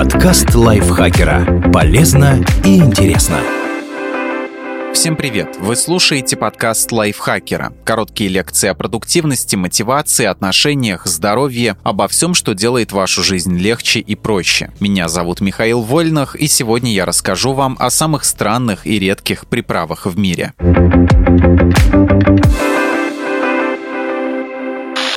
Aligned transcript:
Подкаст 0.00 0.54
лайфхакера. 0.54 1.70
Полезно 1.74 2.42
и 2.64 2.78
интересно. 2.78 3.36
Всем 4.94 5.14
привет! 5.14 5.58
Вы 5.60 5.76
слушаете 5.76 6.38
подкаст 6.38 6.90
лайфхакера. 6.90 7.74
Короткие 7.84 8.30
лекции 8.30 8.68
о 8.68 8.74
продуктивности, 8.74 9.56
мотивации, 9.56 10.24
отношениях, 10.24 11.04
здоровье, 11.04 11.76
обо 11.82 12.08
всем, 12.08 12.32
что 12.32 12.54
делает 12.54 12.92
вашу 12.92 13.22
жизнь 13.22 13.58
легче 13.58 14.00
и 14.00 14.14
проще. 14.14 14.70
Меня 14.80 15.06
зовут 15.08 15.42
Михаил 15.42 15.82
Вольнах, 15.82 16.34
и 16.34 16.46
сегодня 16.48 16.90
я 16.94 17.04
расскажу 17.04 17.52
вам 17.52 17.76
о 17.78 17.90
самых 17.90 18.24
странных 18.24 18.86
и 18.86 18.98
редких 18.98 19.46
приправах 19.48 20.06
в 20.06 20.18
мире. 20.18 20.54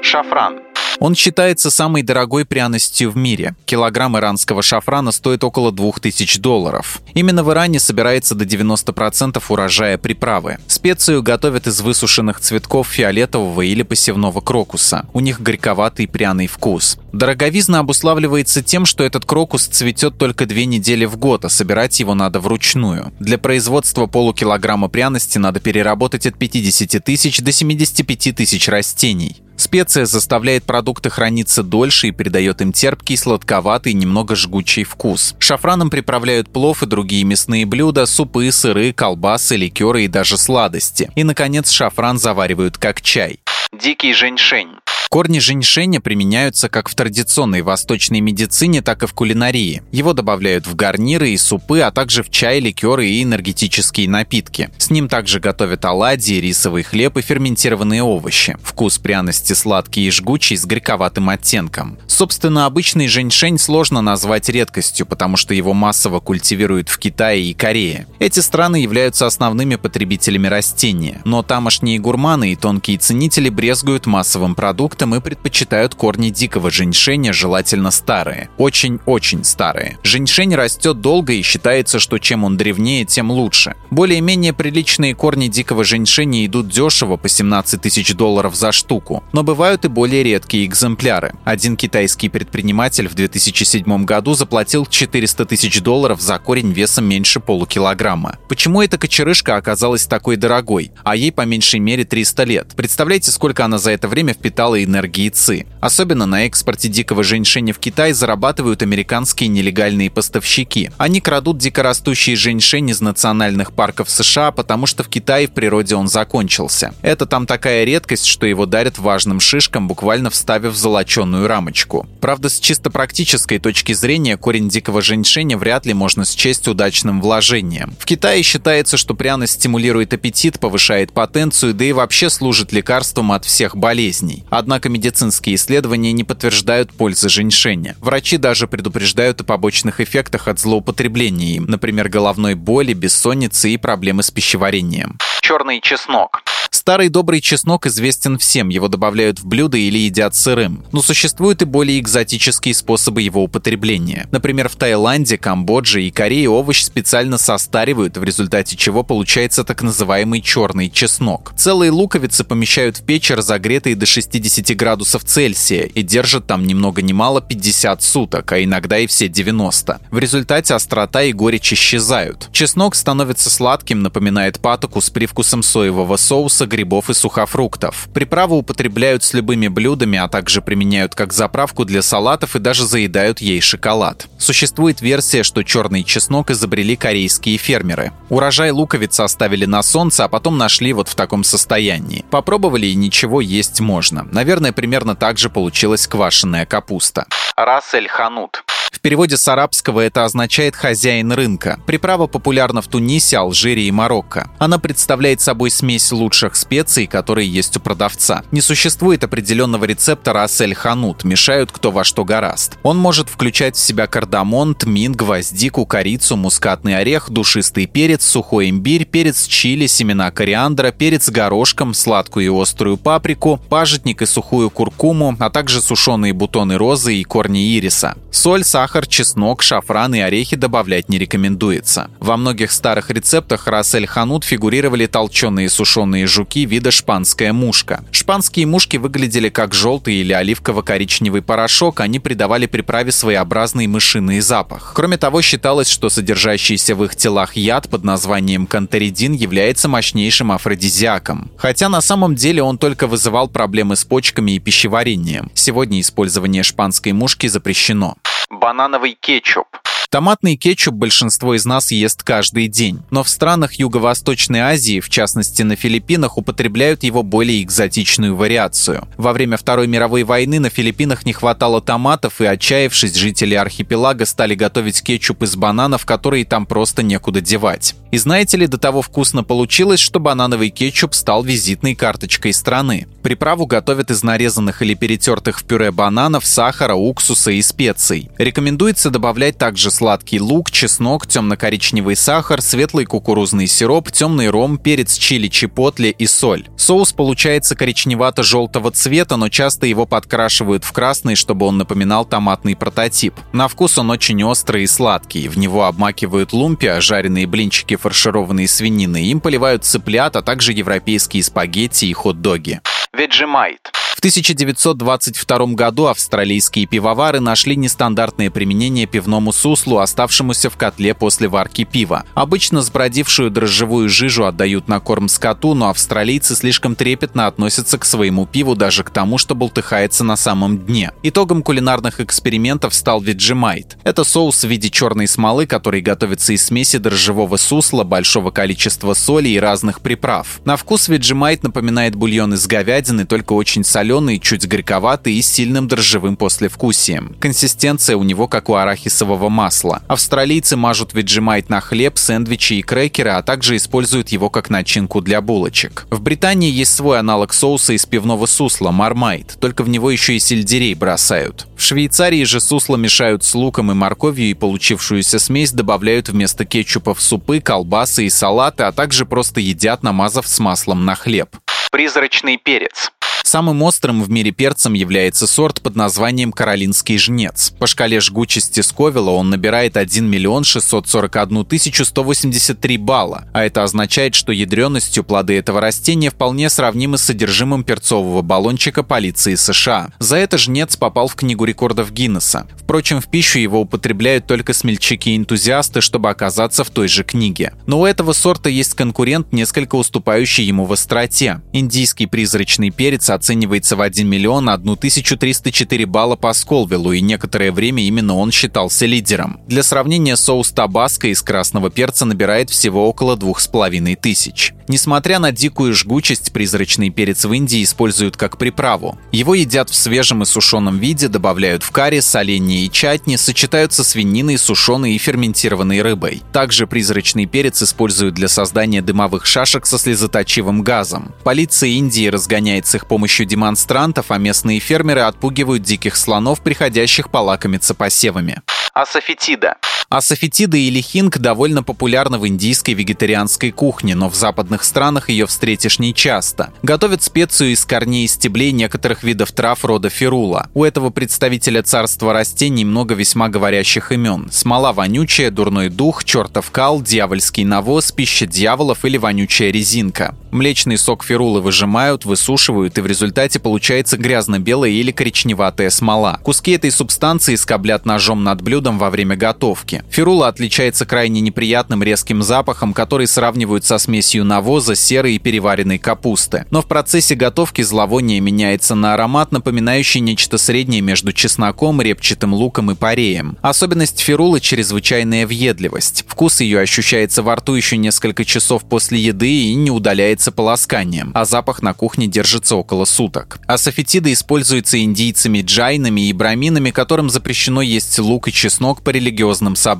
Шафран 0.01 0.59
он 1.03 1.15
считается 1.15 1.69
самой 1.69 2.01
дорогой 2.01 2.45
пряностью 2.45 3.11
в 3.11 3.17
мире. 3.17 3.57
Килограмм 3.65 4.17
иранского 4.17 4.61
шафрана 4.63 5.11
стоит 5.11 5.43
около 5.43 5.73
2000 5.73 6.39
долларов. 6.39 7.01
Именно 7.13 7.43
в 7.43 7.51
Иране 7.51 7.81
собирается 7.81 8.35
до 8.35 8.45
90% 8.45 9.43
урожая 9.49 9.97
приправы. 9.97 10.59
Специю 10.67 11.21
готовят 11.21 11.67
из 11.67 11.81
высушенных 11.81 12.39
цветков 12.39 12.87
фиолетового 12.87 13.63
или 13.63 13.83
посевного 13.83 14.39
крокуса. 14.39 15.05
У 15.11 15.19
них 15.19 15.41
горьковатый 15.41 16.07
пряный 16.07 16.47
вкус. 16.47 16.97
Дороговизна 17.11 17.79
обуславливается 17.79 18.63
тем, 18.63 18.85
что 18.85 19.03
этот 19.03 19.25
крокус 19.25 19.65
цветет 19.65 20.17
только 20.17 20.45
две 20.45 20.65
недели 20.65 21.03
в 21.03 21.17
год, 21.17 21.43
а 21.43 21.49
собирать 21.49 21.99
его 21.99 22.15
надо 22.15 22.39
вручную. 22.39 23.11
Для 23.19 23.37
производства 23.37 24.05
полукилограмма 24.05 24.87
пряности 24.87 25.37
надо 25.37 25.59
переработать 25.59 26.25
от 26.27 26.37
50 26.37 27.03
тысяч 27.03 27.41
до 27.41 27.51
75 27.51 28.33
тысяч 28.37 28.69
растений. 28.69 29.43
Специя 29.63 30.05
заставляет 30.05 30.65
продукты 30.65 31.09
храниться 31.09 31.63
дольше 31.63 32.09
и 32.09 32.11
придает 32.11 32.61
им 32.61 32.73
терпкий, 32.73 33.15
сладковатый, 33.15 33.93
немного 33.93 34.35
жгучий 34.35 34.83
вкус. 34.83 35.35
Шафраном 35.39 35.89
приправляют 35.89 36.49
плов 36.49 36.83
и 36.83 36.85
другие 36.85 37.23
мясные 37.23 37.65
блюда, 37.65 38.05
супы, 38.05 38.51
сыры, 38.51 38.91
колбасы, 38.91 39.55
ликеры 39.55 40.03
и 40.03 40.09
даже 40.09 40.37
сладости. 40.37 41.09
И, 41.15 41.23
наконец, 41.23 41.71
шафран 41.71 42.19
заваривают 42.19 42.77
как 42.77 43.01
чай. 43.01 43.39
Дикий 43.81 44.13
женьшень. 44.13 44.83
Корни 45.13 45.37
женьшеня 45.37 46.01
применяются 46.01 46.69
как 46.69 46.89
в 46.89 46.95
традиционной 46.95 47.61
восточной 47.61 48.19
медицине, 48.19 48.81
так 48.81 49.03
и 49.03 49.05
в 49.05 49.13
кулинарии. 49.13 49.83
Его 49.91 50.13
добавляют 50.13 50.65
в 50.65 50.73
гарниры 50.75 51.29
и 51.29 51.37
супы, 51.37 51.81
а 51.81 51.91
также 51.91 52.23
в 52.23 52.31
чай, 52.31 52.59
ликеры 52.59 53.05
и 53.05 53.21
энергетические 53.21 54.09
напитки. 54.09 54.71
С 54.79 54.89
ним 54.89 55.07
также 55.07 55.39
готовят 55.39 55.85
оладьи, 55.85 56.41
рисовый 56.41 56.81
хлеб 56.81 57.17
и 57.17 57.21
ферментированные 57.21 58.01
овощи. 58.01 58.57
Вкус 58.63 58.97
пряности 58.97 59.53
сладкий 59.53 60.07
и 60.07 60.09
жгучий 60.09 60.57
с 60.57 60.65
горьковатым 60.65 61.29
оттенком. 61.29 61.99
Собственно, 62.07 62.65
обычный 62.65 63.07
женьшень 63.07 63.59
сложно 63.59 64.01
назвать 64.01 64.49
редкостью, 64.49 65.05
потому 65.05 65.37
что 65.37 65.53
его 65.53 65.73
массово 65.73 66.21
культивируют 66.21 66.89
в 66.89 66.97
Китае 66.97 67.43
и 67.43 67.53
Корее. 67.53 68.07
Эти 68.17 68.39
страны 68.39 68.77
являются 68.77 69.27
основными 69.27 69.75
потребителями 69.75 70.47
растения, 70.47 71.21
но 71.23 71.43
тамошние 71.43 71.99
гурманы 71.99 72.53
и 72.53 72.55
тонкие 72.55 72.97
ценители 72.97 73.49
брезгуют 73.63 74.07
массовым 74.07 74.55
продуктом 74.55 75.15
и 75.15 75.21
предпочитают 75.21 75.95
корни 75.95 76.31
дикого 76.31 76.69
женьшеня, 76.69 77.31
желательно 77.31 77.91
старые. 77.91 78.49
Очень-очень 78.57 79.45
старые. 79.45 79.97
Женьшень 80.03 80.53
растет 80.53 80.99
долго 80.99 81.31
и 81.31 81.41
считается, 81.41 81.99
что 81.99 82.17
чем 82.17 82.43
он 82.43 82.57
древнее, 82.57 83.05
тем 83.05 83.31
лучше. 83.31 83.75
Более-менее 83.89 84.51
приличные 84.51 85.15
корни 85.15 85.47
дикого 85.47 85.85
женьшеня 85.85 86.45
идут 86.45 86.67
дешево 86.67 87.15
по 87.15 87.29
17 87.29 87.81
тысяч 87.81 88.13
долларов 88.13 88.53
за 88.53 88.73
штуку. 88.73 89.23
Но 89.31 89.43
бывают 89.43 89.85
и 89.85 89.87
более 89.87 90.23
редкие 90.23 90.65
экземпляры. 90.65 91.33
Один 91.45 91.77
китайский 91.77 92.27
предприниматель 92.27 93.07
в 93.07 93.13
2007 93.13 94.03
году 94.03 94.33
заплатил 94.33 94.85
400 94.85 95.45
тысяч 95.45 95.81
долларов 95.81 96.19
за 96.19 96.37
корень 96.37 96.73
весом 96.73 97.05
меньше 97.05 97.39
полукилограмма. 97.39 98.39
Почему 98.49 98.81
эта 98.81 98.97
кочерышка 98.97 99.55
оказалась 99.55 100.05
такой 100.05 100.35
дорогой, 100.35 100.91
а 101.05 101.15
ей 101.15 101.31
по 101.31 101.45
меньшей 101.45 101.79
мере 101.79 102.03
300 102.03 102.43
лет? 102.43 102.73
Представляете, 102.75 103.31
сколько 103.31 103.52
она 103.59 103.77
за 103.77 103.91
это 103.91 104.07
время 104.07 104.33
впитала 104.33 104.83
энергии 104.83 105.29
ЦИ. 105.29 105.65
Особенно 105.81 106.25
на 106.25 106.45
экспорте 106.45 106.87
дикого 106.87 107.23
женьшеня 107.23 107.73
в 107.73 107.79
Китай 107.79 108.13
зарабатывают 108.13 108.81
американские 108.81 109.49
нелегальные 109.49 110.09
поставщики. 110.09 110.91
Они 110.97 111.21
крадут 111.21 111.57
дикорастущий 111.57 112.35
женьшень 112.35 112.89
из 112.89 113.01
национальных 113.01 113.73
парков 113.73 114.09
США, 114.09 114.51
потому 114.51 114.85
что 114.85 115.03
в 115.03 115.09
Китае 115.09 115.47
в 115.47 115.51
природе 115.51 115.95
он 115.95 116.07
закончился. 116.07 116.93
Это 117.01 117.25
там 117.25 117.45
такая 117.45 117.83
редкость, 117.83 118.25
что 118.25 118.45
его 118.45 118.65
дарят 118.65 118.97
важным 118.97 119.39
шишкам, 119.39 119.87
буквально 119.87 120.29
вставив 120.29 120.75
золоченую 120.75 121.47
рамочку. 121.47 122.07
Правда, 122.21 122.49
с 122.49 122.59
чисто 122.59 122.89
практической 122.89 123.59
точки 123.59 123.93
зрения 123.93 124.37
корень 124.37 124.69
дикого 124.69 125.01
женьшеня 125.01 125.57
вряд 125.57 125.85
ли 125.85 125.93
можно 125.93 126.25
счесть 126.25 126.67
удачным 126.67 127.21
вложением. 127.21 127.95
В 127.99 128.05
Китае 128.05 128.43
считается, 128.43 128.97
что 128.97 129.15
пряность 129.15 129.53
стимулирует 129.53 130.13
аппетит, 130.13 130.59
повышает 130.59 131.11
потенцию, 131.13 131.73
да 131.73 131.85
и 131.85 131.91
вообще 131.91 132.29
служит 132.29 132.71
лекарством 132.71 133.31
от 133.31 133.42
всех 133.45 133.75
болезней. 133.75 134.43
Однако 134.49 134.83
Однако 134.83 134.89
медицинские 134.89 135.55
исследования 135.55 136.11
не 136.11 136.23
подтверждают 136.23 136.91
пользы 136.91 137.29
женьшеня. 137.29 137.95
Врачи 138.01 138.37
даже 138.37 138.67
предупреждают 138.67 139.39
о 139.39 139.43
побочных 139.43 140.01
эффектах 140.01 140.47
от 140.47 140.59
злоупотребления 140.59 141.57
им, 141.57 141.67
например, 141.67 142.09
головной 142.09 142.55
боли, 142.55 142.93
бессонницы 142.93 143.69
и 143.69 143.77
проблемы 143.77 144.23
с 144.23 144.31
пищеварением. 144.31 145.19
Черный 145.41 145.79
чеснок. 145.79 146.41
Старый 146.73 147.09
добрый 147.09 147.39
чеснок 147.39 147.85
известен 147.85 148.39
всем, 148.39 148.69
его 148.69 148.87
добавляют 148.87 149.39
в 149.39 149.45
блюда 149.45 149.77
или 149.77 149.99
едят 149.99 150.35
сырым. 150.35 150.83
Но 150.91 151.03
существуют 151.03 151.61
и 151.61 151.65
более 151.65 151.99
экзотические 151.99 152.73
способы 152.73 153.21
его 153.21 153.43
употребления. 153.43 154.27
Например, 154.31 154.67
в 154.67 154.75
Таиланде, 154.75 155.37
Камбодже 155.37 156.03
и 156.03 156.09
Корее 156.09 156.49
овощ 156.49 156.83
специально 156.83 157.37
состаривают, 157.37 158.17
в 158.17 158.23
результате 158.23 158.75
чего 158.75 159.03
получается 159.03 159.63
так 159.63 159.83
называемый 159.83 160.41
черный 160.41 160.89
чеснок. 160.89 161.53
Целые 161.55 161.91
луковицы 161.91 162.43
помещают 162.43 162.97
в 162.97 163.05
печь, 163.05 163.29
разогретые 163.35 163.95
до 163.95 164.05
60 164.05 164.75
градусов 164.75 165.23
Цельсия, 165.23 165.83
и 165.83 166.01
держат 166.01 166.47
там 166.47 166.65
ни 166.65 166.73
много 166.73 167.01
ни 167.01 167.13
мало 167.13 167.41
50 167.41 168.01
суток, 168.03 168.51
а 168.51 168.63
иногда 168.63 168.99
и 168.99 169.07
все 169.07 169.27
90. 169.27 169.99
В 170.11 170.17
результате 170.19 170.73
острота 170.73 171.23
и 171.23 171.33
горечь 171.33 171.73
исчезают. 171.73 172.49
Чеснок 172.51 172.95
становится 172.95 173.49
сладким, 173.49 174.01
напоминает 174.01 174.59
патоку 174.59 175.01
с 175.01 175.09
привкусом 175.09 175.63
соевого 175.63 176.17
соуса, 176.17 176.65
грибов 176.65 177.09
и 177.09 177.13
сухофруктов. 177.13 178.07
Приправу 178.13 178.57
употребляют 178.57 179.23
с 179.23 179.33
любыми 179.33 179.67
блюдами, 179.67 180.17
а 180.17 180.27
также 180.27 180.61
применяют 180.61 181.15
как 181.15 181.33
заправку 181.33 181.85
для 181.85 182.01
салатов 182.01 182.55
и 182.55 182.59
даже 182.59 182.85
заедают 182.85 183.41
ей 183.41 183.61
шоколад. 183.61 184.27
Существует 184.37 185.01
версия, 185.01 185.43
что 185.43 185.63
черный 185.63 186.03
чеснок 186.03 186.51
изобрели 186.51 186.95
корейские 186.95 187.57
фермеры. 187.57 188.11
Урожай 188.29 188.71
луковицы 188.71 189.21
оставили 189.21 189.65
на 189.65 189.81
солнце, 189.83 190.25
а 190.25 190.27
потом 190.27 190.57
нашли 190.57 190.93
вот 190.93 191.07
в 191.07 191.15
таком 191.15 191.43
состоянии. 191.43 192.25
Попробовали 192.29 192.87
и 192.87 192.95
ничего 192.95 193.22
есть 193.41 193.79
можно. 193.79 194.27
Наверное, 194.31 194.71
примерно 194.71 195.15
так 195.15 195.37
же 195.37 195.49
получилась 195.49 196.07
квашеная 196.07 196.65
капуста. 196.65 197.25
Расель 197.55 198.07
Ханут. 198.07 198.63
В 198.93 198.99
переводе 198.99 199.37
с 199.37 199.47
арабского 199.47 200.01
это 200.01 200.23
означает 200.23 200.75
«хозяин 200.75 201.31
рынка». 201.31 201.79
Приправа 201.87 202.27
популярна 202.27 202.81
в 202.81 202.87
Тунисе, 202.87 203.37
Алжире 203.37 203.83
и 203.87 203.91
Марокко. 203.91 204.51
Она 204.59 204.77
представляет 204.77 205.41
собой 205.41 205.71
смесь 205.71 206.11
лучших 206.11 206.55
специй, 206.55 207.07
которые 207.07 207.49
есть 207.49 207.75
у 207.75 207.79
продавца. 207.79 208.43
Не 208.51 208.61
существует 208.61 209.23
определенного 209.23 209.85
рецепта 209.85 210.31
Рассель 210.31 210.75
Ханут, 210.75 211.23
мешают 211.23 211.71
кто 211.71 211.89
во 211.89 212.03
что 212.03 212.23
гораст. 212.23 212.77
Он 212.83 212.97
может 212.97 213.29
включать 213.29 213.75
в 213.75 213.79
себя 213.79 214.05
кардамон, 214.05 214.75
тмин, 214.75 215.13
гвоздику, 215.13 215.87
корицу, 215.87 216.37
мускатный 216.37 216.95
орех, 216.95 217.31
душистый 217.31 217.87
перец, 217.87 218.23
сухой 218.23 218.69
имбирь, 218.69 219.05
перец 219.05 219.47
чили, 219.47 219.87
семена 219.87 220.29
кориандра, 220.29 220.91
перец 220.91 221.29
горошком, 221.29 221.95
сладкую 221.95 222.45
и 222.45 222.61
острую 222.61 222.97
паприку, 223.13 223.59
пажитник 223.69 224.23
и 224.23 224.25
сухую 224.25 224.71
куркуму, 224.71 225.35
а 225.37 225.51
также 225.51 225.81
сушеные 225.81 226.33
бутоны 226.33 226.79
розы 226.79 227.13
и 227.13 227.23
корни 227.23 227.77
ириса. 227.77 228.15
Соль, 228.31 228.63
сахар, 228.63 229.05
чеснок, 229.05 229.61
шафран 229.61 230.15
и 230.15 230.19
орехи 230.19 230.55
добавлять 230.55 231.09
не 231.09 231.19
рекомендуется. 231.19 232.09
Во 232.19 232.37
многих 232.37 232.71
старых 232.71 233.11
рецептах 233.11 233.67
Рассель 233.67 234.07
Ханут 234.07 234.43
фигурировали 234.43 235.05
толченые 235.05 235.69
сушеные 235.69 236.25
жуки 236.25 236.65
вида 236.65 236.89
шпанская 236.89 237.53
мушка. 237.53 238.03
Шпанские 238.09 238.65
мушки 238.65 238.97
выглядели 238.97 239.49
как 239.49 239.75
желтый 239.75 240.15
или 240.15 240.33
оливково-коричневый 240.33 241.43
порошок, 241.43 241.99
они 241.99 242.19
придавали 242.19 242.65
приправе 242.65 243.11
своеобразный 243.11 243.85
мышиный 243.85 244.39
запах. 244.39 244.93
Кроме 244.95 245.17
того, 245.17 245.43
считалось, 245.43 245.87
что 245.87 246.09
содержащийся 246.09 246.95
в 246.95 247.03
их 247.05 247.15
телах 247.15 247.55
яд 247.57 247.89
под 247.89 248.03
названием 248.03 248.65
кантеридин 248.65 249.33
является 249.33 249.87
мощнейшим 249.87 250.51
афродизиаком. 250.51 251.51
Хотя 251.57 251.89
на 251.89 252.01
самом 252.01 252.33
деле 252.33 252.63
он 252.63 252.79
только 252.79 253.02
вызывал 253.07 253.47
проблемы 253.47 253.95
с 253.95 254.03
почками 254.05 254.51
и 254.51 254.59
пищеварением. 254.59 255.51
Сегодня 255.53 256.01
использование 256.01 256.63
шпанской 256.63 257.11
мушки 257.11 257.47
запрещено 257.47 258.17
банановый 258.63 259.17
кетчуп. 259.19 259.67
Томатный 260.13 260.57
кетчуп 260.57 260.93
большинство 260.93 261.55
из 261.55 261.65
нас 261.65 261.89
ест 261.89 262.21
каждый 262.21 262.67
день, 262.67 263.01
но 263.09 263.23
в 263.23 263.29
странах 263.29 263.73
Юго-Восточной 263.79 264.59
Азии, 264.59 264.99
в 264.99 265.09
частности 265.09 265.63
на 265.63 265.75
Филиппинах, 265.75 266.37
употребляют 266.37 267.01
его 267.01 267.23
более 267.23 267.63
экзотичную 267.63 268.35
вариацию. 268.35 269.07
Во 269.17 269.33
время 269.33 269.57
Второй 269.57 269.87
мировой 269.87 270.21
войны 270.21 270.59
на 270.59 270.69
Филиппинах 270.69 271.25
не 271.25 271.33
хватало 271.33 271.81
томатов, 271.81 272.41
и 272.41 272.45
отчаявшись, 272.45 273.15
жители 273.15 273.55
архипелага 273.55 274.27
стали 274.27 274.53
готовить 274.53 275.01
кетчуп 275.01 275.41
из 275.41 275.55
бананов, 275.55 276.05
которые 276.05 276.45
там 276.45 276.67
просто 276.67 277.01
некуда 277.01 277.41
девать. 277.41 277.95
И 278.11 278.19
знаете 278.19 278.57
ли, 278.57 278.67
до 278.67 278.77
того 278.77 279.01
вкусно 279.01 279.43
получилось, 279.43 279.99
что 279.99 280.19
банановый 280.19 280.69
кетчуп 280.69 281.15
стал 281.15 281.43
визитной 281.43 281.95
карточкой 281.95 282.53
страны. 282.53 283.07
Приправу 283.23 283.65
готовят 283.65 284.11
из 284.11 284.21
нарезанных 284.21 284.81
или 284.81 284.95
перетертых 284.95 285.61
в 285.61 285.63
пюре 285.63 285.91
бананов, 285.91 286.45
сахара, 286.45 286.95
уксуса 286.95 287.51
и 287.51 287.61
специй. 287.61 288.29
Рекомендуется 288.37 289.09
добавлять 289.09 289.57
также 289.57 289.91
сладкий 289.91 290.41
лук, 290.41 290.69
чеснок, 290.71 291.25
темно-коричневый 291.25 292.17
сахар, 292.17 292.61
светлый 292.61 293.05
кукурузный 293.05 293.67
сироп, 293.67 294.11
темный 294.11 294.49
ром, 294.49 294.77
перец 294.77 295.17
чили 295.17 295.47
чипотле 295.47 296.11
и 296.11 296.27
соль. 296.27 296.67
Соус 296.77 297.13
получается 297.13 297.75
коричневато-желтого 297.75 298.91
цвета, 298.91 299.37
но 299.37 299.47
часто 299.47 299.85
его 299.85 300.05
подкрашивают 300.05 300.83
в 300.83 300.91
красный, 300.91 301.35
чтобы 301.35 301.65
он 301.65 301.77
напоминал 301.77 302.25
томатный 302.25 302.75
прототип. 302.75 303.35
На 303.53 303.69
вкус 303.69 303.97
он 303.97 304.09
очень 304.09 304.43
острый 304.43 304.83
и 304.83 304.87
сладкий. 304.87 305.47
В 305.47 305.57
него 305.57 305.85
обмакивают 305.85 306.51
лумпи, 306.51 306.99
жареные 306.99 307.47
блинчики, 307.47 307.95
фаршированные 307.95 308.67
свининой, 308.67 309.23
им 309.27 309.39
поливают 309.39 309.85
цыплят, 309.85 310.35
а 310.35 310.41
также 310.41 310.73
европейские 310.73 311.41
спагетти 311.41 312.05
и 312.05 312.13
хот-доги. 312.13 312.81
Vegemite. 313.15 313.91
В 314.13 314.19
1922 314.19 315.65
году 315.73 316.05
австралийские 316.05 316.85
пивовары 316.85 317.39
нашли 317.39 317.75
нестандартное 317.75 318.51
применение 318.51 319.07
пивному 319.07 319.51
суслу, 319.51 319.97
оставшемуся 319.97 320.69
в 320.69 320.77
котле 320.77 321.15
после 321.15 321.47
варки 321.47 321.83
пива. 321.83 322.23
Обычно 322.35 322.83
сбродившую 322.83 323.49
дрожжевую 323.49 324.09
жижу 324.09 324.45
отдают 324.45 324.87
на 324.87 324.99
корм 324.99 325.27
скоту, 325.27 325.73
но 325.73 325.89
австралийцы 325.89 326.55
слишком 326.55 326.95
трепетно 326.95 327.47
относятся 327.47 327.97
к 327.97 328.05
своему 328.05 328.45
пиву, 328.45 328.75
даже 328.75 329.03
к 329.03 329.09
тому, 329.09 329.39
что 329.39 329.55
болтыхается 329.55 330.23
на 330.23 330.37
самом 330.37 330.77
дне. 330.77 331.11
Итогом 331.23 331.63
кулинарных 331.63 332.21
экспериментов 332.21 332.93
стал 332.93 333.21
Vegemite. 333.21 333.97
Это 334.03 334.23
соус 334.23 334.63
в 334.63 334.67
виде 334.67 334.91
черной 334.91 335.27
смолы, 335.27 335.65
который 335.65 336.01
готовится 336.01 336.53
из 336.53 336.63
смеси 336.63 336.99
дрожжевого 336.99 337.57
сусла, 337.57 338.03
большого 338.03 338.51
количества 338.51 339.15
соли 339.15 339.49
и 339.49 339.59
разных 339.59 340.01
приправ. 340.01 340.61
На 340.65 340.77
вкус 340.77 341.09
Vegemite 341.09 341.61
напоминает 341.63 342.15
бульон 342.15 342.53
из 342.53 342.67
говядины, 342.67 343.25
только 343.25 343.53
очень 343.53 343.83
соленый 343.83 344.02
соленый, 344.03 344.37
чуть 344.37 344.67
горьковатый 344.67 345.35
и 345.35 345.41
сильным 345.41 345.87
дрожжевым 345.87 346.35
послевкусием. 346.35 347.37
Консистенция 347.39 348.17
у 348.17 348.23
него 348.23 348.49
как 348.49 348.67
у 348.67 348.73
арахисового 348.73 349.47
масла. 349.47 350.01
Австралийцы 350.09 350.75
мажут 350.75 351.13
веджимайт 351.13 351.69
на 351.69 351.79
хлеб, 351.79 352.17
сэндвичи 352.17 352.73
и 352.73 352.81
крекеры, 352.81 353.29
а 353.29 353.41
также 353.41 353.77
используют 353.77 354.27
его 354.27 354.49
как 354.49 354.69
начинку 354.69 355.21
для 355.21 355.39
булочек. 355.39 356.05
В 356.09 356.19
Британии 356.21 356.69
есть 356.69 356.93
свой 356.93 357.17
аналог 357.17 357.53
соуса 357.53 357.93
из 357.93 358.05
пивного 358.05 358.45
сусла– 358.45 358.91
мармайт, 358.91 359.55
только 359.61 359.83
в 359.83 359.89
него 359.89 360.11
еще 360.11 360.35
и 360.35 360.39
сельдерей 360.39 360.95
бросают. 360.95 361.65
В 361.77 361.81
Швейцарии 361.81 362.43
же 362.43 362.59
сусло 362.59 362.97
мешают 362.97 363.45
с 363.45 363.55
луком 363.55 363.89
и 363.89 363.93
морковью 363.93 364.49
и 364.49 364.53
получившуюся 364.53 365.39
смесь 365.39 365.71
добавляют 365.71 366.27
вместо 366.27 366.65
кетчупа 366.65 367.13
в 367.13 367.21
супы, 367.21 367.61
колбасы 367.61 368.25
и 368.25 368.29
салаты, 368.29 368.83
а 368.83 368.91
также 368.91 369.25
просто 369.25 369.61
едят, 369.61 370.03
намазав 370.03 370.45
с 370.45 370.59
маслом 370.59 371.05
на 371.05 371.15
хлеб. 371.15 371.55
Призрачный 371.89 372.57
перец. 372.57 373.13
Самым 373.53 373.83
острым 373.83 374.23
в 374.23 374.31
мире 374.31 374.49
перцем 374.49 374.93
является 374.93 375.45
сорт 375.45 375.79
под 375.79 375.95
названием 375.95 376.51
«Каролинский 376.51 377.19
жнец». 377.19 377.71
По 377.77 377.85
шкале 377.85 378.19
жгучести 378.19 378.79
Сковила 378.79 379.29
он 379.29 379.51
набирает 379.51 379.95
1 379.95 380.27
миллион 380.27 380.63
641 380.63 381.63
тысячу 381.65 382.03
183 382.03 382.97
балла, 382.97 383.45
а 383.53 383.63
это 383.63 383.83
означает, 383.83 384.33
что 384.33 384.51
ядреностью 384.51 385.23
плоды 385.23 385.55
этого 385.55 385.81
растения 385.81 386.31
вполне 386.31 386.67
сравнимы 386.67 387.19
с 387.19 387.25
содержимым 387.25 387.83
перцового 387.83 388.41
баллончика 388.41 389.03
полиции 389.03 389.53
США. 389.53 390.09
За 390.17 390.37
это 390.37 390.57
жнец 390.57 390.95
попал 390.95 391.27
в 391.27 391.35
Книгу 391.35 391.63
рекордов 391.65 392.11
Гиннесса. 392.11 392.65
Впрочем, 392.75 393.21
в 393.21 393.27
пищу 393.27 393.59
его 393.59 393.81
употребляют 393.81 394.47
только 394.47 394.73
смельчаки-энтузиасты, 394.73 396.01
чтобы 396.01 396.31
оказаться 396.31 396.83
в 396.83 396.89
той 396.89 397.07
же 397.07 397.23
книге. 397.23 397.73
Но 397.85 397.99
у 397.99 398.07
этого 398.07 398.33
сорта 398.33 398.69
есть 398.69 398.95
конкурент, 398.95 399.53
несколько 399.53 399.93
уступающий 399.93 400.63
ему 400.63 400.85
в 400.85 400.93
остроте. 400.93 401.61
Индийский 401.71 402.25
призрачный 402.25 402.89
перец 402.89 403.29
оценивается 403.43 403.97
в 403.97 404.01
1 404.01 404.25
миллион 404.25 404.69
1304 404.69 406.05
балла 406.05 406.37
по 406.37 406.53
Сколвиллу, 406.53 407.11
и 407.11 407.19
некоторое 407.19 407.73
время 407.73 408.01
именно 408.03 408.37
он 408.37 408.53
считался 408.53 409.05
лидером. 409.05 409.59
Для 409.67 409.83
сравнения, 409.83 410.37
соус 410.37 410.71
табаско 410.71 411.27
из 411.27 411.41
красного 411.41 411.89
перца 411.89 412.23
набирает 412.23 412.69
всего 412.69 413.09
около 413.09 413.35
2500 413.35 414.21
тысяч. 414.21 414.73
Несмотря 414.87 415.39
на 415.39 415.51
дикую 415.51 415.93
жгучесть, 415.93 416.53
призрачный 416.53 417.09
перец 417.09 417.43
в 417.43 417.51
Индии 417.51 417.83
используют 417.83 418.37
как 418.37 418.57
приправу. 418.57 419.17
Его 419.33 419.55
едят 419.55 419.89
в 419.89 419.95
свежем 419.95 420.43
и 420.43 420.45
сушеном 420.45 420.99
виде, 420.99 421.27
добавляют 421.27 421.83
в 421.83 421.91
карри, 421.91 422.21
соленья 422.21 422.85
и 422.85 422.89
чатни, 422.89 423.35
сочетают 423.35 423.91
со 423.91 424.05
свининой, 424.05 424.57
сушеной 424.57 425.13
и 425.13 425.17
ферментированной 425.17 426.01
рыбой. 426.01 426.41
Также 426.53 426.87
призрачный 426.87 427.45
перец 427.45 427.81
используют 427.81 428.35
для 428.35 428.47
создания 428.47 429.01
дымовых 429.01 429.45
шашек 429.45 429.85
со 429.85 429.97
слезоточивым 429.97 430.81
газом. 430.81 431.33
Полиция 431.43 431.89
Индии 431.89 432.27
разгоняет 432.27 432.87
с 432.87 432.95
их 432.95 433.07
помощью 433.07 433.22
демонстрантов, 433.45 434.31
а 434.31 434.37
местные 434.37 434.79
фермеры 434.79 435.21
отпугивают 435.21 435.83
диких 435.83 436.15
слонов, 436.15 436.61
приходящих 436.61 437.29
полакомиться 437.29 437.93
посевами. 437.93 438.61
Асофетида. 438.93 439.77
Асофетида 440.13 440.77
или 440.77 441.01
хинг 441.01 441.39
довольно 441.39 441.81
популярна 441.81 442.37
в 442.37 442.47
индийской 442.47 442.93
вегетарианской 442.93 443.71
кухне, 443.71 444.13
но 444.13 444.29
в 444.29 444.35
западных 444.35 444.83
странах 444.83 445.29
ее 445.29 445.47
встретишь 445.47 445.97
нечасто. 445.97 446.71
Готовят 446.83 447.23
специю 447.23 447.71
из 447.71 447.83
корней 447.83 448.25
и 448.25 448.27
стеблей 448.27 448.71
некоторых 448.73 449.23
видов 449.23 449.51
трав 449.51 449.83
рода 449.83 450.11
ферула. 450.11 450.69
У 450.75 450.83
этого 450.83 451.09
представителя 451.09 451.81
царства 451.81 452.31
растений 452.31 452.85
много 452.85 453.15
весьма 453.15 453.49
говорящих 453.49 454.11
имен. 454.11 454.49
Смола 454.51 454.93
вонючая, 454.93 455.49
дурной 455.49 455.89
дух, 455.89 456.25
чертов 456.25 456.69
кал, 456.69 457.01
дьявольский 457.01 457.63
навоз, 457.63 458.11
пища 458.11 458.45
дьяволов 458.45 459.05
или 459.05 459.17
вонючая 459.17 459.71
резинка. 459.71 460.35
Млечный 460.51 460.99
сок 460.99 461.23
ферулы 461.23 461.61
выжимают, 461.61 462.25
высушивают, 462.25 462.99
и 462.99 463.01
в 463.01 463.07
результате 463.07 463.59
получается 463.59 464.17
грязно-белая 464.17 464.91
или 464.91 465.09
коричневатая 465.09 465.89
смола. 465.89 466.39
Куски 466.43 466.73
этой 466.73 466.91
субстанции 466.91 467.55
скоблят 467.55 468.05
ножом 468.05 468.43
над 468.43 468.61
блюдом 468.61 468.99
во 468.99 469.09
время 469.09 469.35
готовки. 469.35 470.02
Ферула 470.09 470.47
отличается 470.47 471.05
крайне 471.05 471.41
неприятным 471.41 472.03
резким 472.03 472.43
запахом, 472.43 472.93
который 472.93 473.25
сравнивают 473.25 473.83
со 473.83 473.97
смесью 473.97 474.45
навоза, 474.45 474.95
серы 474.95 475.33
и 475.33 475.39
переваренной 475.39 475.97
капусты. 475.97 476.65
Но 476.69 476.83
в 476.83 476.87
процессе 476.87 477.33
готовки 477.33 477.81
зловоние 477.81 478.39
меняется 478.39 478.93
на 478.93 479.15
аромат, 479.15 479.51
напоминающий 479.51 480.19
нечто 480.19 480.59
среднее 480.59 481.01
между 481.01 481.33
чесноком, 481.33 481.99
репчатым 481.99 482.53
луком 482.53 482.91
и 482.91 482.95
пареем. 482.95 483.57
Особенность 483.61 484.19
ферулы– 484.19 484.59
чрезвычайная 484.61 485.47
въедливость. 485.47 486.25
Вкус 486.27 486.61
ее 486.61 486.79
ощущается 486.81 487.41
во 487.41 487.55
рту 487.55 487.73
еще 487.73 487.97
несколько 487.97 488.45
часов 488.45 488.83
после 488.83 489.19
еды 489.19 489.51
и 489.51 489.73
не 489.73 489.89
удаляется 489.89 490.51
полосканием, 490.51 491.31
а 491.33 491.45
запах 491.45 491.81
на 491.81 491.93
кухне 491.93 492.27
держится 492.27 492.75
около 492.75 493.05
суток. 493.05 493.57
Асофетиды 493.65 494.31
используются 494.31 495.01
индийцами 495.01 495.61
джайнами 495.61 496.29
и 496.29 496.33
браминами, 496.33 496.91
которым 496.91 497.31
запрещено 497.31 497.81
есть 497.81 498.19
лук 498.19 498.47
и 498.47 498.51
чеснок 498.51 499.01
по 499.01 499.09
религиозным 499.09 499.75
соображениям. 499.75 499.92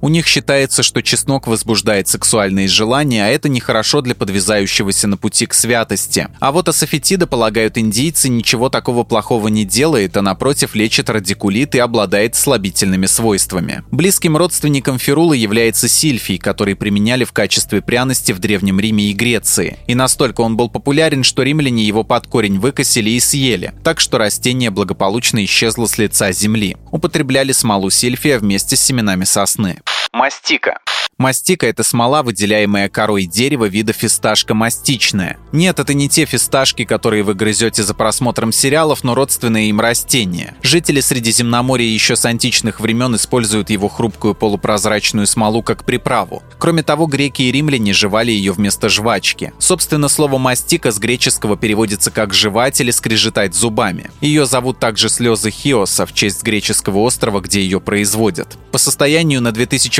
У 0.00 0.08
них 0.08 0.26
считается, 0.26 0.82
что 0.82 1.02
чеснок 1.02 1.46
возбуждает 1.46 2.08
сексуальные 2.08 2.66
желания, 2.66 3.24
а 3.24 3.28
это 3.28 3.48
нехорошо 3.48 4.00
для 4.00 4.14
подвязающегося 4.14 5.06
на 5.06 5.16
пути 5.16 5.46
к 5.46 5.54
святости. 5.54 6.28
А 6.40 6.50
вот 6.50 6.68
асофетида, 6.68 7.26
полагают 7.26 7.78
индийцы, 7.78 8.28
ничего 8.28 8.68
такого 8.68 9.04
плохого 9.04 9.48
не 9.48 9.64
делает, 9.64 10.16
а 10.16 10.22
напротив 10.22 10.74
лечит 10.74 11.08
радикулит 11.08 11.74
и 11.74 11.78
обладает 11.78 12.34
слабительными 12.34 13.06
свойствами. 13.06 13.84
Близким 13.90 14.36
родственником 14.36 14.98
ферулы 14.98 15.36
является 15.36 15.88
сильфий, 15.88 16.38
который 16.38 16.74
применяли 16.74 17.24
в 17.24 17.32
качестве 17.32 17.82
пряности 17.82 18.32
в 18.32 18.38
Древнем 18.38 18.80
Риме 18.80 19.10
и 19.10 19.12
Греции. 19.12 19.78
И 19.86 19.94
настолько 19.94 20.40
он 20.40 20.56
был 20.56 20.68
популярен, 20.68 21.22
что 21.22 21.42
римляне 21.42 21.84
его 21.84 22.02
под 22.02 22.26
корень 22.26 22.58
выкосили 22.58 23.10
и 23.10 23.20
съели, 23.20 23.72
так 23.84 24.00
что 24.00 24.18
растение 24.18 24.70
благополучно 24.70 25.44
исчезло 25.44 25.86
с 25.86 25.98
лица 25.98 26.32
земли. 26.32 26.76
Употребляли 26.90 27.52
смолу 27.52 27.90
сильфия 27.90 28.38
вместе 28.38 28.76
с 28.76 28.80
семенами 28.80 29.01
сосны. 29.24 29.78
Мастика. 30.12 30.78
Мастика– 31.18 31.66
это 31.68 31.84
смола, 31.84 32.22
выделяемая 32.22 32.88
корой 32.88 33.26
дерева 33.26 33.66
вида 33.66 33.92
фисташка 33.92 34.54
мастичная. 34.54 35.38
Нет, 35.52 35.78
это 35.78 35.94
не 35.94 36.08
те 36.08 36.24
фисташки, 36.24 36.84
которые 36.84 37.22
вы 37.22 37.34
грызете 37.34 37.84
за 37.84 37.94
просмотром 37.94 38.50
сериалов, 38.50 39.04
но 39.04 39.14
родственные 39.14 39.68
им 39.68 39.80
растения. 39.80 40.56
Жители 40.62 41.00
Средиземноморья 41.00 41.86
еще 41.86 42.16
с 42.16 42.24
античных 42.24 42.80
времен 42.80 43.14
используют 43.14 43.70
его 43.70 43.88
хрупкую 43.88 44.34
полупрозрачную 44.34 45.26
смолу 45.26 45.62
как 45.62 45.84
приправу. 45.84 46.42
Кроме 46.58 46.82
того, 46.82 47.06
греки 47.06 47.42
и 47.42 47.52
римляне 47.52 47.92
жевали 47.92 48.32
ее 48.32 48.52
вместо 48.52 48.88
жвачки. 48.88 49.52
Собственно, 49.58 50.08
слово 50.08 50.38
«мастика» 50.38 50.90
с 50.90 50.98
греческого 50.98 51.56
переводится 51.56 52.10
как 52.10 52.34
«жевать» 52.34 52.80
или 52.80 52.90
«скрежетать 52.90 53.54
зубами». 53.54 54.10
Ее 54.20 54.46
зовут 54.46 54.80
также 54.80 55.08
слезы 55.08 55.50
Хиоса 55.50 56.04
в 56.04 56.14
честь 56.14 56.42
греческого 56.42 56.98
острова, 56.98 57.40
где 57.40 57.60
ее 57.60 57.80
производят. 57.80 58.58
По 58.72 58.78
состоянию 58.78 59.40
на 59.40 59.52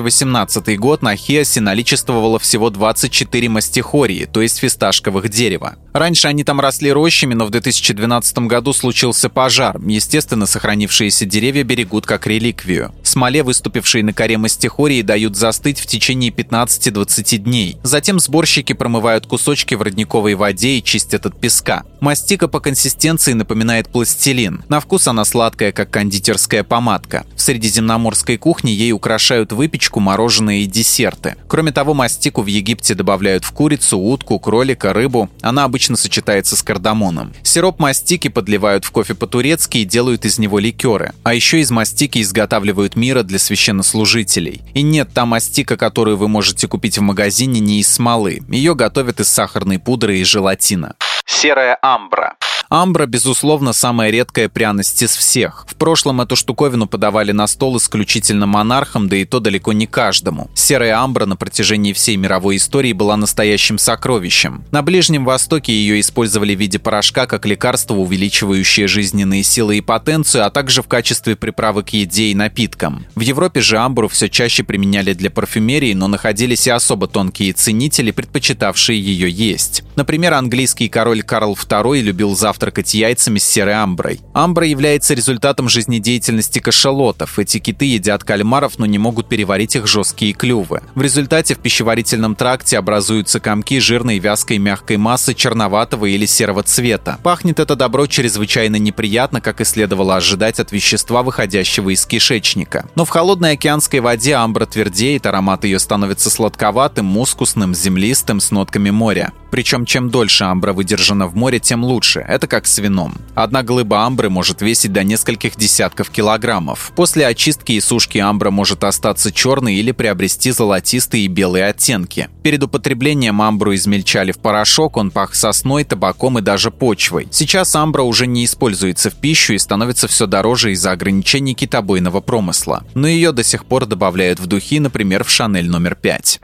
2018 0.03 0.79
год 0.79 1.03
на 1.03 1.17
Хиосе 1.17 1.61
наличествовало 1.61 2.39
всего 2.39 2.71
24 2.71 3.49
мастихории, 3.49 4.25
то 4.25 4.43
есть 4.43 4.59
фисташковых 4.59 5.29
дерева. 5.29 5.77
Раньше 5.93 6.29
они 6.29 6.43
там 6.43 6.61
росли 6.61 6.93
рощами, 6.93 7.35
но 7.35 7.45
в 7.47 7.51
2012 7.51 8.39
году 8.41 8.73
случился 8.73 9.29
пожар. 9.29 9.79
Естественно, 9.81 10.47
сохранившиеся 10.47 11.25
деревья 11.25 11.65
берегут 11.65 12.07
как 12.07 12.27
реликвию. 12.27 12.93
Смоле, 13.13 13.43
выступившие 13.43 14.03
на 14.03 14.15
коре 14.15 14.39
мастихории, 14.39 15.03
дают 15.03 15.37
застыть 15.37 15.79
в 15.79 15.87
течение 15.87 16.31
15-20 16.31 17.37
дней. 17.37 17.77
Затем 17.83 18.19
сборщики 18.19 18.73
промывают 18.73 19.27
кусочки 19.27 19.75
в 19.75 19.83
родниковой 19.83 20.35
воде 20.35 20.79
и 20.79 20.83
чистят 20.83 21.27
от 21.27 21.39
песка. 21.39 21.85
Мастика 22.01 22.49
по 22.49 22.59
консистенции 22.59 23.35
напоминает 23.35 23.91
пластилин. 23.91 24.65
На 24.71 24.81
вкус 24.81 25.09
она 25.09 25.27
сладкая, 25.27 25.73
как 25.73 25.91
кондитерская 25.91 26.65
помадка. 26.65 27.27
В 27.37 27.43
средиземноморской 27.43 28.39
кухне 28.39 28.73
ей 28.73 28.93
украшают 28.93 29.53
выпечку, 29.53 30.01
мороженое 30.01 30.61
и 30.61 30.67
десерты. 30.67 31.37
Кроме 31.49 31.71
того, 31.71 31.93
мастику 31.93 32.41
в 32.41 32.47
Египте 32.47 32.95
добавляют 32.95 33.45
в 33.45 33.53
курицу, 33.53 33.99
утку, 33.99 34.39
кролика, 34.39 34.95
рыбу. 34.95 35.29
Она 35.43 35.65
обычно 35.65 35.99
сочетается 35.99 36.57
с 36.57 36.63
кардамоном. 36.63 37.35
Сироп 37.43 37.79
мастики 37.79 38.29
подливают 38.29 38.87
в 38.87 38.91
кофе 38.91 39.15
по-турецки 39.15 39.77
и 39.77 39.85
делают 39.85 40.25
из 40.25 40.39
него 40.39 40.59
ликеры. 40.59 41.13
А 41.25 41.35
еще 41.35 41.61
из 41.61 41.71
мастики 41.71 42.23
изготавливают 42.23 42.97
мира 43.03 43.25
для 43.25 43.41
священнослужителей. 43.41 44.63
И 44.75 44.83
нет, 44.83 45.09
та 45.13 45.27
мастика, 45.27 45.77
которую 45.77 46.17
вы 46.17 46.29
можете 46.29 46.69
купить 46.69 46.99
в 46.99 47.01
магазине, 47.01 47.59
не 47.59 47.81
из 47.81 47.89
смолы. 47.93 48.43
Ее 48.49 48.77
готовят 48.77 49.19
из 49.19 49.29
сахарной 49.29 49.81
пудры 49.81 50.19
и 50.19 50.25
желатина. 50.25 50.95
Серая 51.27 51.77
амбра. 51.83 52.37
Амбра, 52.73 53.05
безусловно, 53.05 53.75
самая 53.75 54.09
редкая 54.09 54.49
пряность 54.49 55.03
из 55.03 55.15
всех. 55.15 55.67
В 55.69 55.75
прошлом 55.75 56.23
эту 56.23 56.37
штуковину 56.37 56.87
подавали 56.87 57.31
на 57.31 57.47
стол 57.47 57.77
исключительно 57.77 58.47
монархам, 58.47 59.11
да 59.11 59.17
и 59.17 59.27
то 59.27 59.41
далеко 59.41 59.75
не 59.75 59.87
каждому. 59.87 60.51
Серая 60.55 60.99
амбра 60.99 61.27
на 61.27 61.37
протяжении 61.37 61.93
всей 61.93 62.17
мировой 62.17 62.57
истории 62.57 62.95
была 62.95 63.19
настоящим 63.19 63.77
сокровищем. 63.77 64.65
На 64.71 64.81
Ближнем 64.81 65.27
Востоке 65.27 65.71
ее 65.71 66.01
использовали 66.01 66.55
в 66.55 66.61
виде 66.61 66.79
порошка 66.79 67.27
как 67.27 67.45
лекарство, 67.45 67.93
увеличивающее 67.93 68.89
жизненные 68.89 69.43
силы 69.43 69.77
и 69.77 69.83
потенцию, 69.83 70.47
а 70.47 70.51
также 70.51 70.81
в 70.81 70.89
качестве 70.89 71.37
приправы 71.37 71.83
к 71.83 71.91
еде 71.91 72.29
и 72.29 72.35
напиткам. 72.35 73.05
В 73.15 73.21
Европе 73.21 73.61
же 73.61 73.77
амбру 73.77 74.09
все 74.09 74.31
чаще 74.31 74.65
применяли 74.65 75.13
для 75.13 75.29
парфюмерии, 75.29 75.93
но 75.93 76.09
находились 76.09 76.67
и 76.67 76.71
особо 76.71 77.07
тонкие 77.07 77.53
ценители, 77.53 78.13
предпочитавшие 78.13 78.99
ее 78.99 79.29
есть. 79.29 79.83
Например, 79.95 80.33
английский 80.33 80.89
король 80.89 81.23
Карл 81.23 81.53
II 81.53 82.01
любил 82.01 82.35
завтрак 82.35 82.62
завтракать 82.63 82.95
яйцами 82.95 83.41
с 83.41 83.45
серой 83.45 83.75
амброй. 83.75 84.21
Амбра 84.35 84.65
является 84.65 85.15
результатом 85.15 85.69
жизнедеятельности 85.69 86.61
кашалотов. 86.61 87.41
Эти 87.41 87.59
киты 87.59 87.87
едят 87.87 88.23
кальмаров, 88.23 88.79
но 88.79 88.87
не 88.87 88.99
могут 88.99 89.29
переварить 89.29 89.75
их 89.75 89.89
жесткие 89.89 90.33
клювы. 90.33 90.81
В 90.95 91.03
результате 91.03 91.57
в 91.57 91.59
пищеварительном 91.59 92.37
тракте 92.37 92.79
образуются 92.79 93.41
комки 93.41 93.81
жирной 93.81 94.21
вязкой 94.21 94.59
мягкой 94.59 94.97
массы 94.97 95.35
черноватого 95.35 96.07
или 96.07 96.25
серого 96.25 96.63
цвета. 96.63 97.19
Пахнет 97.25 97.59
это 97.59 97.75
добро 97.75 98.07
чрезвычайно 98.07 98.77
неприятно, 98.77 99.41
как 99.41 99.61
и 99.61 99.65
следовало 99.65 100.15
ожидать 100.15 100.61
от 100.61 100.71
вещества, 100.71 101.25
выходящего 101.25 101.91
из 101.91 102.07
кишечника. 102.07 102.87
Но 102.95 103.05
в 103.05 103.09
холодной 103.09 103.53
океанской 103.53 103.99
воде 103.99 104.35
амбра 104.35 104.67
твердеет, 104.67 105.27
аромат 105.27 105.65
ее 105.65 105.81
становится 105.81 106.31
сладковатым, 106.31 107.07
мускусным, 107.07 107.75
землистым, 107.75 108.39
с 108.39 108.53
нотками 108.53 108.91
моря. 108.91 109.33
Причем 109.53 109.85
чем 109.85 110.09
дольше 110.09 110.45
амбра 110.45 110.73
выдержана 110.73 111.27
в 111.27 111.37
море, 111.37 111.61
тем 111.61 111.85
лучше. 111.85 112.25
Это 112.27 112.47
как 112.47 112.67
с 112.67 112.79
вином. 112.79 113.19
Одна 113.35 113.63
глыба 113.63 114.07
амбры 114.07 114.31
может 114.31 114.63
весить 114.63 114.95
до 114.95 115.05
нескольких 115.05 115.57
десятков 115.57 116.09
килограммов. 116.09 116.91
После 116.97 117.27
очистки 117.27 117.73
и 117.73 117.81
сушки 117.81 118.17
амбра 118.17 118.51
может 118.51 118.83
остаться 118.83 119.31
черной 119.31 119.75
или 119.75 119.93
приобрести 119.93 120.53
золотистые 120.53 121.27
и 121.27 121.29
белые 121.29 121.67
оттенки. 121.67 122.31
Перед 122.43 122.63
употреблением 122.63 123.43
амбру 123.43 123.75
измельчали 123.75 124.33
в 124.33 124.39
порошок, 124.39 124.97
он 124.97 125.11
пах 125.11 125.35
сосной, 125.35 125.85
табаком 125.85 126.39
и 126.39 126.43
даже 126.43 126.71
почвой. 126.71 127.29
Сейчас 127.31 127.77
амбра 127.77 128.05
уже 128.05 128.27
не 128.27 128.47
используется 128.47 129.11
в 129.11 129.17
пищу 129.17 129.53
и 129.53 129.59
становится 129.59 130.09
все 130.09 130.27
дороже 130.27 130.73
из-за 130.73 130.93
ограничений 130.93 131.53
китобойного 131.53 132.23
промысла. 132.23 132.85
Но 132.95 133.07
ее 133.07 133.33
до 133.33 133.45
сих 133.45 133.67
пор 133.67 133.85
добавляют 133.85 134.41
в 134.41 134.47
духи, 134.47 134.81
например, 134.81 135.25
в 135.25 135.31
Шанель 135.31 135.69
номер 135.69 135.95
5. 135.95 136.41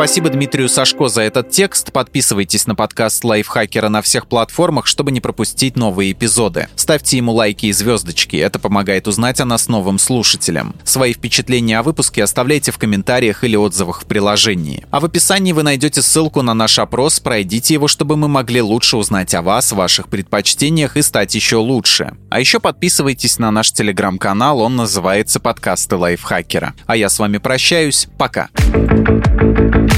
Спасибо 0.00 0.30
Дмитрию 0.30 0.70
Сашко 0.70 1.08
за 1.08 1.20
этот 1.20 1.50
текст. 1.50 1.92
Подписывайтесь 1.92 2.66
на 2.66 2.74
подкаст 2.74 3.22
Лайфхакера 3.22 3.90
на 3.90 4.00
всех 4.00 4.28
платформах, 4.28 4.86
чтобы 4.86 5.12
не 5.12 5.20
пропустить 5.20 5.76
новые 5.76 6.12
эпизоды. 6.12 6.68
Ставьте 6.74 7.18
ему 7.18 7.32
лайки 7.32 7.66
и 7.66 7.72
звездочки. 7.72 8.36
Это 8.36 8.58
помогает 8.58 9.06
узнать 9.06 9.40
о 9.40 9.44
нас 9.44 9.68
новым 9.68 9.98
слушателям. 9.98 10.74
Свои 10.84 11.12
впечатления 11.12 11.78
о 11.78 11.82
выпуске 11.82 12.24
оставляйте 12.24 12.72
в 12.72 12.78
комментариях 12.78 13.44
или 13.44 13.56
отзывах 13.56 14.00
в 14.00 14.06
приложении. 14.06 14.86
А 14.90 15.00
в 15.00 15.04
описании 15.04 15.52
вы 15.52 15.64
найдете 15.64 16.00
ссылку 16.00 16.40
на 16.40 16.54
наш 16.54 16.78
опрос. 16.78 17.20
Пройдите 17.20 17.74
его, 17.74 17.86
чтобы 17.86 18.16
мы 18.16 18.26
могли 18.26 18.62
лучше 18.62 18.96
узнать 18.96 19.34
о 19.34 19.42
вас, 19.42 19.70
ваших 19.70 20.08
предпочтениях 20.08 20.96
и 20.96 21.02
стать 21.02 21.34
еще 21.34 21.56
лучше. 21.56 22.16
А 22.30 22.40
еще 22.40 22.58
подписывайтесь 22.58 23.38
на 23.38 23.50
наш 23.50 23.70
телеграм-канал. 23.70 24.60
Он 24.60 24.76
называется 24.76 25.40
«Подкасты 25.40 25.96
Лайфхакера». 25.96 26.72
А 26.86 26.96
я 26.96 27.10
с 27.10 27.18
вами 27.18 27.36
прощаюсь. 27.36 28.08
Пока. 28.16 28.48